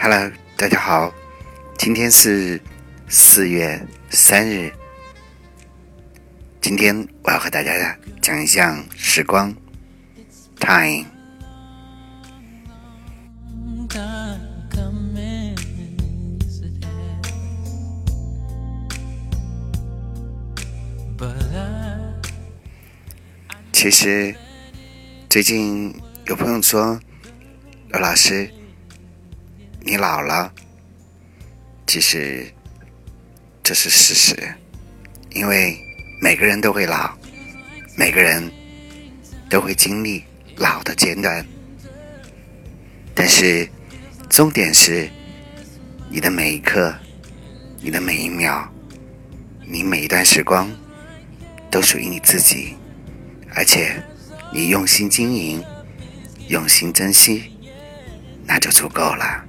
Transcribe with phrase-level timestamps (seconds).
[0.00, 1.12] Hello，大家好，
[1.76, 2.60] 今天是
[3.08, 4.72] 四月三日。
[6.60, 9.52] 今天我要和大家讲一项时光
[10.60, 11.04] ，time。
[23.72, 24.32] 其实
[25.28, 25.92] 最近
[26.26, 27.00] 有朋友说，
[27.88, 28.48] 刘老师。
[29.90, 30.52] 你老了，
[31.86, 32.46] 其实
[33.62, 34.54] 这是事实，
[35.30, 35.80] 因为
[36.20, 37.16] 每个人都会老，
[37.96, 38.52] 每个人
[39.48, 40.22] 都会经历
[40.56, 41.42] 老的阶段。
[43.14, 43.66] 但是
[44.28, 45.08] 重点是，
[46.10, 46.94] 你的每一刻，
[47.80, 48.68] 你的每一秒，
[49.64, 50.70] 你每一段时光，
[51.70, 52.76] 都属于你自己，
[53.54, 54.02] 而且
[54.52, 55.64] 你用心经营，
[56.48, 57.50] 用心珍惜，
[58.44, 59.47] 那就足够了。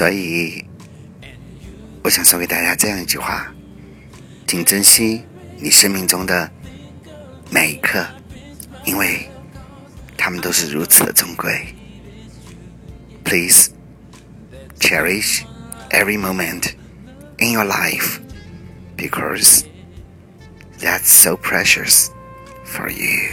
[0.00, 0.64] 所以，
[2.02, 3.46] 我想送给大家这样一句话：，
[4.46, 5.22] 请珍惜
[5.58, 6.50] 你生命中的
[7.50, 8.06] 每一刻，
[8.84, 9.28] 因为
[10.16, 11.74] 他们都是如此的珍贵。
[13.24, 13.70] Please
[14.78, 15.42] cherish
[15.90, 16.74] every moment
[17.38, 18.20] in your life
[18.96, 19.64] because
[20.80, 22.10] that's so precious
[22.64, 23.30] for you.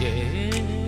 [0.00, 0.81] Yeah.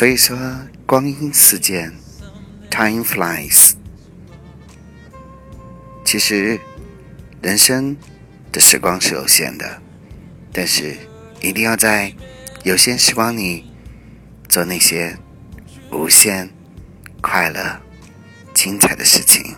[0.00, 0.34] 所以说，
[0.86, 1.92] 光阴似箭
[2.70, 3.72] ，Time flies。
[6.06, 6.58] 其实，
[7.42, 7.94] 人生
[8.50, 9.82] 的时光是有限的，
[10.54, 10.96] 但是
[11.42, 12.14] 一定要在
[12.62, 13.70] 有限时光里
[14.48, 15.18] 做那些
[15.92, 16.48] 无限
[17.20, 17.82] 快乐、
[18.54, 19.54] 精彩的事情。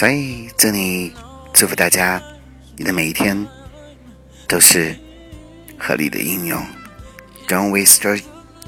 [0.00, 1.12] 所以，这里
[1.52, 2.22] 祝福大家，
[2.74, 3.46] 你的每一天
[4.48, 4.98] 都是
[5.78, 6.58] 合理的应用。
[7.46, 8.02] Don't waste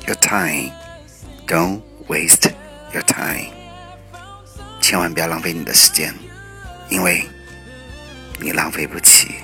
[0.06, 0.70] your time.
[1.46, 2.50] Don't waste
[2.92, 3.50] your time.
[4.82, 6.14] 千万不要浪费你的时间，
[6.90, 7.24] 因为
[8.38, 9.36] 你浪费不起。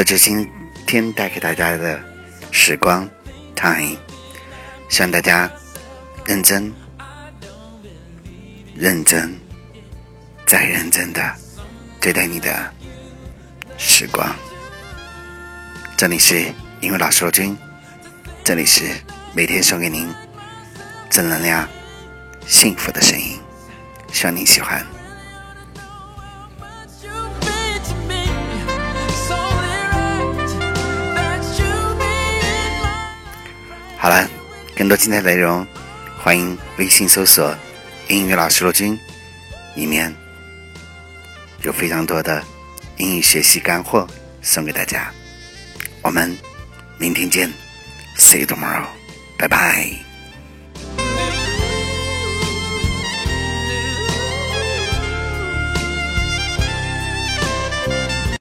[0.00, 0.50] 这就是今
[0.86, 2.00] 天带给大家的
[2.50, 3.06] 时光
[3.54, 3.98] time，
[4.88, 5.52] 希望大家
[6.24, 6.72] 认真、
[8.74, 9.38] 认真
[10.46, 11.36] 再认真的
[12.00, 12.72] 对待你的
[13.76, 14.34] 时光。
[15.98, 16.46] 这里是
[16.80, 17.54] 音乐老师罗军，
[18.42, 18.84] 这里是
[19.34, 20.08] 每天送给您
[21.10, 21.68] 正能量、
[22.46, 23.38] 幸福的声音，
[24.10, 24.82] 希望您喜欢。
[34.02, 34.26] 好了，
[34.74, 35.66] 更多精彩内容，
[36.18, 37.54] 欢迎微信搜索
[38.08, 38.98] “英语老师罗军”，
[39.76, 40.10] 里面
[41.64, 42.42] 有非常多的
[42.96, 44.08] 英语学习干货
[44.40, 45.12] 送给大家。
[46.00, 46.34] 我们
[46.96, 47.52] 明天见
[48.16, 48.86] ，See you tomorrow，
[49.36, 50.09] 拜拜。